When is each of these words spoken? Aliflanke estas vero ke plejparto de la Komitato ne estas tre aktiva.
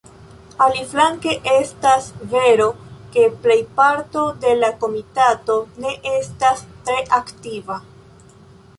Aliflanke 0.67 1.33
estas 1.55 2.07
vero 2.31 2.67
ke 3.17 3.27
plejparto 3.45 4.25
de 4.47 4.57
la 4.65 4.73
Komitato 4.85 5.61
ne 5.85 5.95
estas 6.17 6.69
tre 6.91 7.01
aktiva. 7.23 7.83